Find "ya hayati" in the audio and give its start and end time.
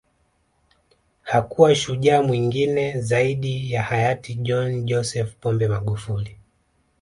3.73-4.35